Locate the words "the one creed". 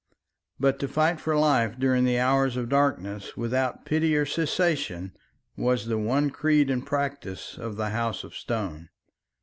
5.85-6.71